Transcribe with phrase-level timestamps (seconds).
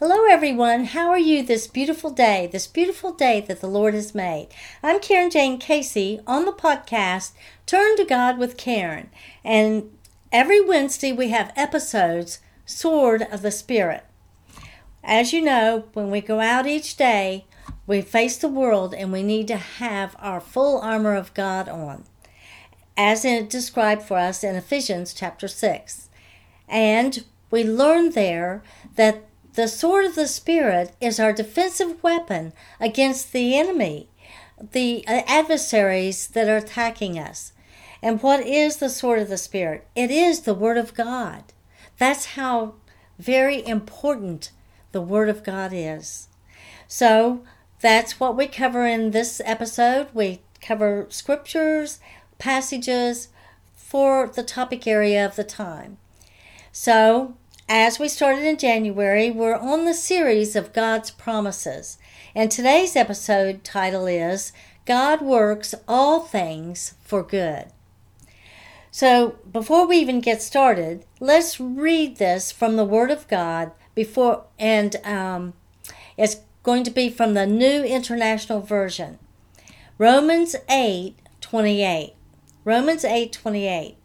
[0.00, 0.86] Hello, everyone.
[0.86, 4.48] How are you this beautiful day, this beautiful day that the Lord has made?
[4.82, 7.30] I'm Karen Jane Casey on the podcast
[7.64, 9.08] Turn to God with Karen.
[9.44, 9.96] And
[10.32, 14.04] every Wednesday we have episodes, Sword of the Spirit.
[15.04, 17.44] As you know, when we go out each day,
[17.86, 22.02] we face the world and we need to have our full armor of God on,
[22.96, 26.08] as it described for us in Ephesians chapter 6.
[26.68, 28.64] And we learn there
[28.96, 34.08] that the sword of the Spirit is our defensive weapon against the enemy,
[34.72, 37.52] the uh, adversaries that are attacking us.
[38.02, 39.86] And what is the sword of the Spirit?
[39.94, 41.44] It is the Word of God.
[41.98, 42.74] That's how
[43.18, 44.50] very important
[44.92, 46.28] the Word of God is.
[46.88, 47.44] So
[47.80, 50.08] that's what we cover in this episode.
[50.12, 52.00] We cover scriptures,
[52.38, 53.28] passages
[53.74, 55.98] for the topic area of the time.
[56.72, 57.36] So
[57.68, 61.98] as we started in January, we're on the series of God's promises.
[62.34, 64.52] And today's episode title is
[64.84, 67.66] God Works All Things for Good.
[68.90, 74.44] So, before we even get started, let's read this from the Word of God before,
[74.58, 75.54] and um,
[76.16, 79.18] it's going to be from the New International Version.
[79.98, 82.14] Romans 8 28.
[82.64, 83.96] Romans 8 28.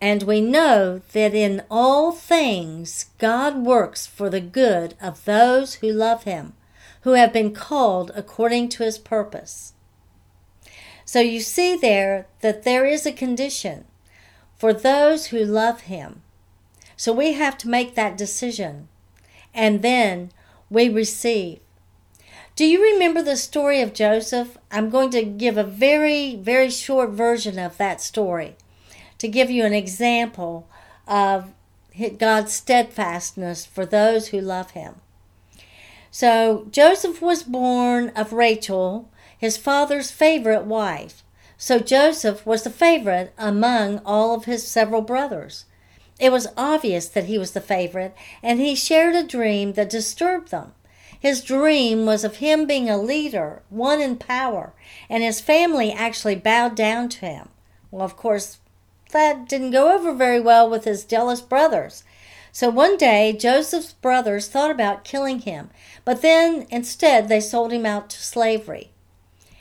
[0.00, 5.90] And we know that in all things God works for the good of those who
[5.90, 6.52] love Him,
[7.02, 9.72] who have been called according to His purpose.
[11.04, 13.86] So you see there that there is a condition
[14.56, 16.22] for those who love Him.
[16.96, 18.88] So we have to make that decision.
[19.54, 20.30] And then
[20.70, 21.60] we receive.
[22.54, 24.58] Do you remember the story of Joseph?
[24.70, 28.56] I'm going to give a very, very short version of that story
[29.18, 30.68] to give you an example
[31.06, 31.52] of
[32.18, 34.96] God's steadfastness for those who love him.
[36.10, 41.22] So Joseph was born of Rachel, his father's favorite wife.
[41.56, 45.64] So Joseph was the favorite among all of his several brothers.
[46.20, 50.50] It was obvious that he was the favorite, and he shared a dream that disturbed
[50.50, 50.72] them.
[51.18, 54.72] His dream was of him being a leader, one in power,
[55.08, 57.48] and his family actually bowed down to him.
[57.90, 58.58] Well, of course,
[59.10, 62.04] that didn't go over very well with his jealous brothers.
[62.52, 65.70] So one day, Joseph's brothers thought about killing him,
[66.04, 68.90] but then instead they sold him out to slavery.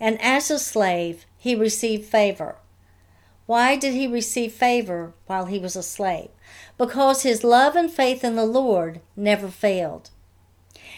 [0.00, 2.56] And as a slave, he received favor.
[3.46, 6.28] Why did he receive favor while he was a slave?
[6.76, 10.10] Because his love and faith in the Lord never failed.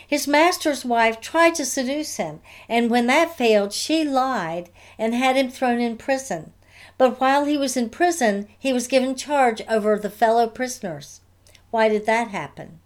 [0.07, 4.69] His master's wife tried to seduce him, and when that failed, she lied
[4.99, 6.53] and had him thrown in prison.
[7.01, 11.23] But while he was in prison, he was given charge over the fellow prisoners.
[11.71, 12.79] Why did that happen?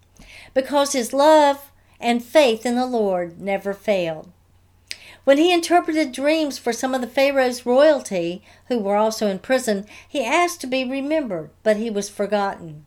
[0.54, 4.30] Because his love and faith in the Lord never failed.
[5.25, 9.84] When he interpreted dreams for some of the Pharaoh's royalty, who were also in prison,
[10.08, 12.86] he asked to be remembered, but he was forgotten.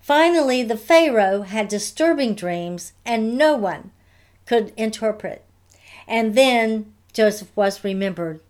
[0.00, 3.90] Finally, the Pharaoh had disturbing dreams, and no one
[4.46, 5.44] could interpret.
[6.06, 8.40] And then Joseph was remembered.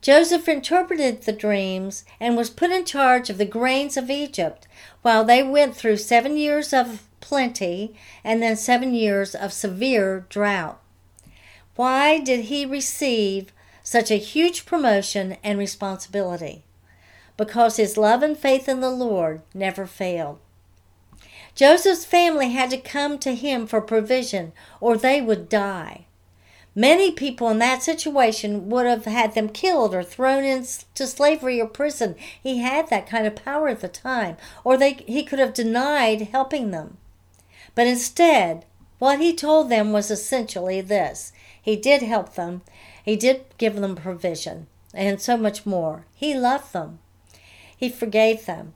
[0.00, 4.68] Joseph interpreted the dreams and was put in charge of the grains of Egypt
[5.02, 10.80] while they went through seven years of plenty and then seven years of severe drought.
[11.74, 16.64] Why did he receive such a huge promotion and responsibility?
[17.36, 20.38] Because his love and faith in the Lord never failed.
[21.54, 26.06] Joseph's family had to come to him for provision or they would die.
[26.78, 31.66] Many people in that situation would have had them killed or thrown into slavery or
[31.66, 32.14] prison.
[32.40, 36.28] He had that kind of power at the time, or they, he could have denied
[36.30, 36.98] helping them.
[37.74, 38.64] But instead,
[39.00, 42.62] what he told them was essentially this He did help them,
[43.04, 46.06] he did give them provision, and so much more.
[46.14, 47.00] He loved them,
[47.76, 48.74] he forgave them.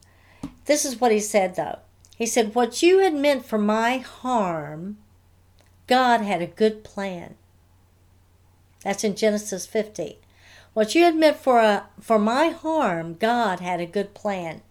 [0.65, 1.79] This is what he said, though.
[2.17, 4.97] He said, What you had meant for my harm,
[5.87, 7.37] God had a good plan.
[8.85, 10.19] That's in Genesis 50.
[10.75, 14.63] What you had meant for, a, for my harm, God had a good plan.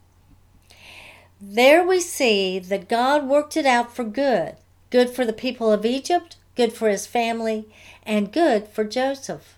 [1.40, 4.58] There we see that God worked it out for good
[4.92, 7.68] good for the people of Egypt, good for his family,
[8.04, 9.56] and good for Joseph.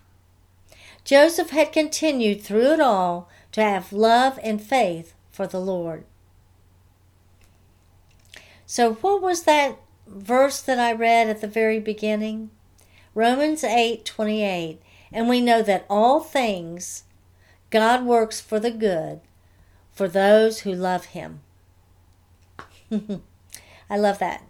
[1.03, 6.05] Joseph had continued through it all to have love and faith for the Lord.
[8.65, 9.77] So, what was that
[10.07, 12.51] verse that I read at the very beginning?
[13.15, 14.81] Romans 8 28.
[15.11, 17.03] And we know that all things
[17.69, 19.21] God works for the good
[19.91, 21.41] for those who love Him.
[23.89, 24.43] I love that.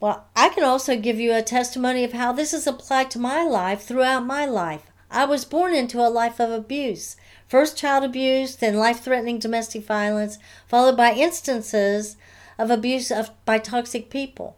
[0.00, 3.44] Well, I can also give you a testimony of how this is applied to my
[3.44, 4.90] life throughout my life.
[5.10, 7.16] I was born into a life of abuse.
[7.46, 12.16] First child abuse, then life threatening domestic violence, followed by instances
[12.58, 14.56] of abuse of, by toxic people.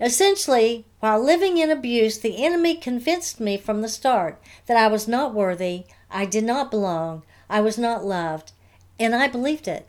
[0.00, 5.06] Essentially, while living in abuse, the enemy convinced me from the start that I was
[5.06, 8.52] not worthy, I did not belong, I was not loved,
[8.98, 9.86] and I believed it.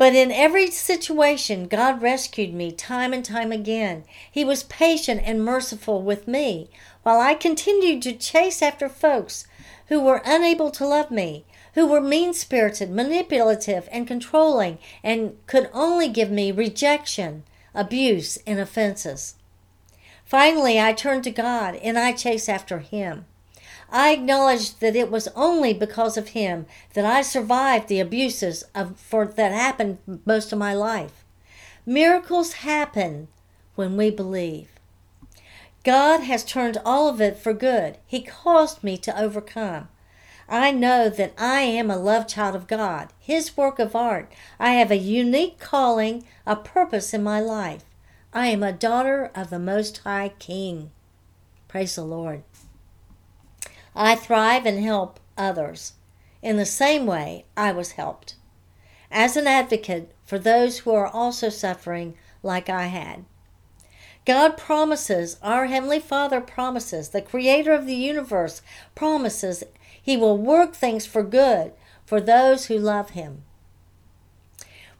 [0.00, 4.04] But in every situation, God rescued me time and time again.
[4.30, 6.70] He was patient and merciful with me
[7.02, 9.46] while I continued to chase after folks
[9.88, 15.68] who were unable to love me, who were mean spirited, manipulative, and controlling, and could
[15.72, 17.42] only give me rejection,
[17.74, 19.34] abuse, and offenses.
[20.24, 23.26] Finally, I turned to God and I chased after Him.
[23.92, 28.98] I acknowledged that it was only because of him that I survived the abuses of,
[29.00, 31.24] for, that happened most of my life.
[31.84, 33.28] Miracles happen
[33.74, 34.68] when we believe.
[35.82, 37.98] God has turned all of it for good.
[38.06, 39.88] He caused me to overcome.
[40.50, 44.30] I know that I am a loved child of God, His work of art.
[44.58, 47.84] I have a unique calling, a purpose in my life.
[48.32, 50.90] I am a daughter of the Most High King.
[51.68, 52.42] Praise the Lord.
[53.94, 55.92] I thrive and help others.
[56.42, 58.34] In the same way, I was helped.
[59.08, 63.24] As an advocate for those who are also suffering like I had.
[64.26, 68.62] God promises, our Heavenly Father promises, the Creator of the universe
[68.94, 69.64] promises
[70.10, 71.70] He will work things for good
[72.04, 73.44] for those who love Him.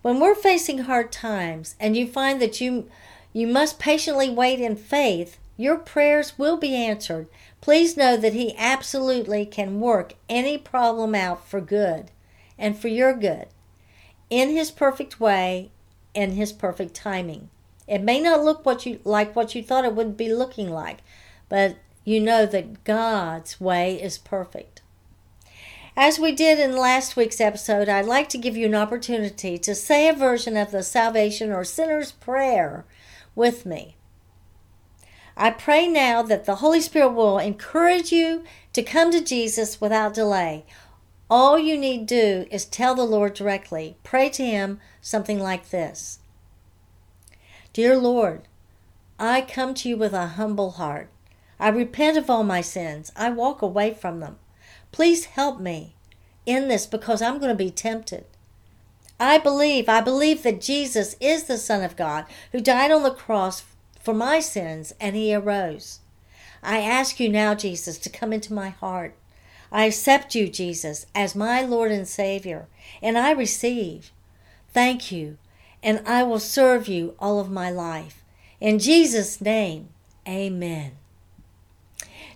[0.03, 2.89] When we're facing hard times and you find that you,
[3.33, 7.27] you must patiently wait in faith, your prayers will be answered
[7.61, 12.13] Please know that He absolutely can work any problem out for good
[12.57, 13.49] and for your good
[14.31, 15.73] in His perfect way
[16.15, 17.51] and His perfect timing.
[17.89, 20.99] It may not look what you like what you thought it would be looking like,
[21.49, 24.80] but you know that God's way is perfect.
[25.97, 29.75] As we did in last week's episode, I'd like to give you an opportunity to
[29.75, 32.85] say a version of the salvation or sinner's prayer
[33.35, 33.97] with me.
[35.37, 40.15] I pray now that the Holy Spirit will encourage you to come to Jesus without
[40.15, 40.65] delay.
[41.29, 43.97] All you need do is tell the Lord directly.
[44.03, 46.21] Pray to Him something like this
[47.73, 48.43] Dear Lord,
[49.19, 51.11] I come to you with a humble heart.
[51.59, 53.13] I repent of all my sins.
[53.17, 54.39] I walk away from them.
[54.93, 55.95] Please help me
[56.47, 58.25] in this because I'm going to be tempted.
[59.19, 63.11] I believe, I believe that Jesus is the Son of God who died on the
[63.11, 63.65] cross
[64.01, 66.01] for my sins, and he arose.
[66.63, 69.15] I ask you now, Jesus, to come into my heart.
[69.71, 72.67] I accept you, Jesus, as my Lord and Savior,
[73.03, 74.11] and I receive.
[74.73, 75.37] Thank you,
[75.83, 78.25] and I will serve you all of my life.
[78.59, 79.91] In Jesus' name,
[80.27, 80.93] amen.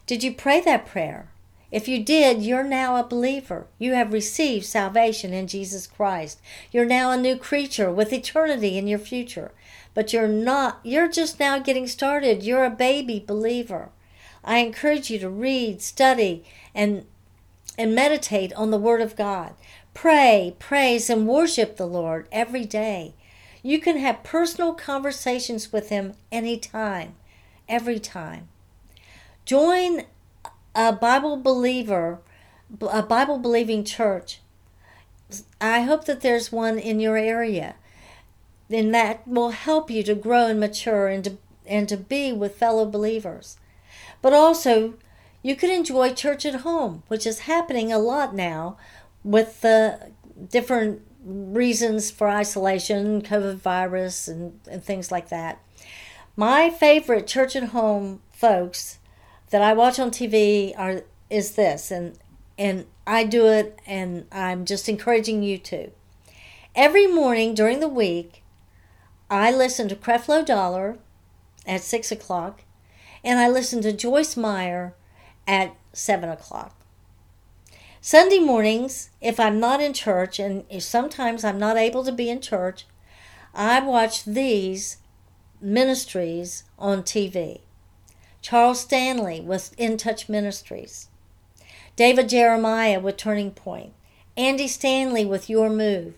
[0.07, 1.31] Did you pray that prayer?
[1.75, 3.67] If you did, you're now a believer.
[3.79, 6.41] You have received salvation in Jesus Christ.
[6.71, 9.51] You're now a new creature with eternity in your future
[9.95, 12.43] but you're not, you're just now getting started.
[12.43, 13.91] You're a baby believer.
[14.43, 16.45] I encourage you to read, study,
[16.75, 17.07] and,
[17.79, 19.55] and meditate on the Word of God.
[19.95, 23.15] Pray, praise, and worship the Lord every day.
[23.63, 27.15] You can have personal conversations with Him anytime,
[27.69, 28.49] every time.
[29.47, 30.03] Join
[30.75, 32.21] a Bible believer,
[32.91, 34.41] a Bible believing church.
[35.61, 37.77] I hope that there's one in your area
[38.69, 42.57] then that will help you to grow and mature and to, and to be with
[42.57, 43.59] fellow believers.
[44.23, 44.95] But also,
[45.43, 48.77] you could enjoy church at home, which is happening a lot now
[49.23, 50.13] with the
[50.51, 55.61] different reasons for isolation, COVID virus, and, and things like that.
[56.37, 58.99] My favorite church at home folks
[59.55, 62.19] that I watch on TV are is this, and
[62.59, 65.93] and I do it, and I'm just encouraging you to.
[66.75, 68.43] Every morning during the week,
[69.31, 70.99] I listen to Creflo Dollar
[71.69, 72.65] at 6 o'clock,
[73.23, 74.97] and I listen to Joyce Meyer
[75.47, 76.75] at 7 o'clock.
[78.01, 82.41] Sunday mornings, if I'm not in church, and sometimes I'm not able to be in
[82.41, 82.87] church,
[83.55, 84.97] I watch these
[85.61, 87.61] ministries on TV.
[88.45, 91.09] Charles Stanley with In Touch Ministries,
[91.97, 93.95] David Jeremiah with Turning Point,
[94.37, 96.13] Andy Stanley with Your Move,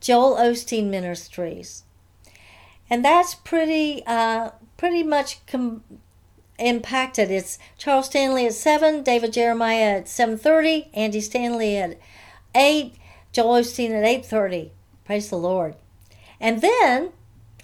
[0.00, 1.84] Joel Osteen Ministries,
[2.90, 5.84] and that's pretty uh, pretty much com-
[6.58, 7.30] impacted.
[7.30, 11.96] It's Charles Stanley at seven, David Jeremiah at seven thirty, Andy Stanley at
[12.56, 12.96] eight,
[13.30, 14.72] Joel Osteen at eight thirty.
[15.04, 15.76] Praise the Lord.
[16.40, 17.12] And then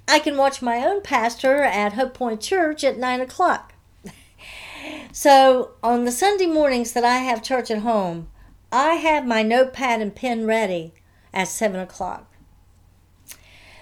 [0.07, 3.75] I can watch my own pastor at Hope Point Church at 9 o'clock.
[5.12, 8.28] So on the Sunday mornings that I have church at home,
[8.70, 10.92] I have my notepad and pen ready
[11.32, 12.32] at 7 o'clock.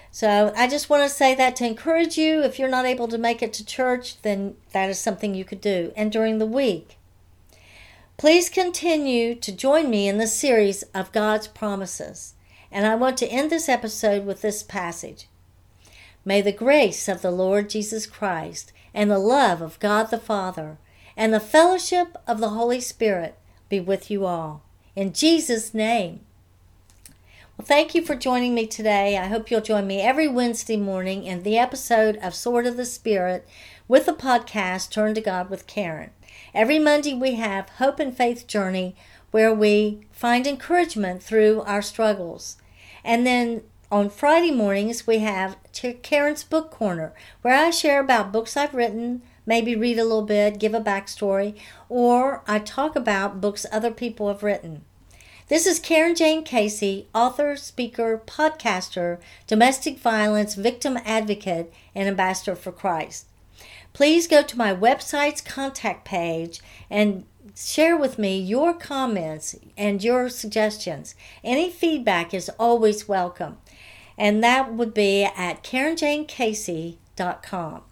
[0.09, 2.41] So I just want to say that to encourage you.
[2.41, 5.61] If you're not able to make it to church, then that is something you could
[5.61, 5.91] do.
[5.95, 6.97] And during the week,
[8.17, 12.33] please continue to join me in the series of God's promises.
[12.71, 15.27] And I want to end this episode with this passage.
[16.25, 20.77] May the grace of the Lord Jesus Christ and the love of God the Father
[21.17, 23.35] and the fellowship of the Holy Spirit
[23.67, 24.61] be with you all.
[24.95, 26.21] In Jesus' name.
[27.57, 29.17] Well, thank you for joining me today.
[29.17, 32.85] I hope you'll join me every Wednesday morning in the episode of Sword of the
[32.85, 33.47] Spirit
[33.87, 36.11] with the podcast Turn to God with Karen.
[36.53, 38.95] Every Monday we have Hope and Faith Journey
[39.31, 42.57] where we find encouragement through our struggles.
[43.03, 45.57] And then on Friday mornings, we have
[46.03, 50.59] Karen's Book Corner, where I share about books I've written, maybe read a little bit,
[50.59, 51.55] give a backstory,
[51.89, 54.83] or I talk about books other people have written.
[55.47, 62.71] This is Karen Jane Casey, author, speaker, podcaster, domestic violence victim advocate, and ambassador for
[62.71, 63.25] Christ.
[63.93, 67.23] Please go to my website's contact page and
[67.55, 71.15] share with me your comments and your suggestions.
[71.43, 73.57] Any feedback is always welcome
[74.17, 77.83] and that would be at KarenJaneCasey.com.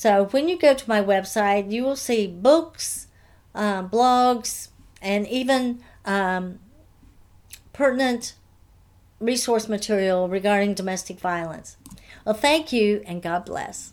[0.00, 3.08] So when you go to my website, you will see books,
[3.54, 4.68] uh, blogs,
[5.02, 6.58] and even um,
[7.74, 8.32] pertinent
[9.18, 11.76] resource material regarding domestic violence.
[12.24, 13.92] Well, thank you and God bless.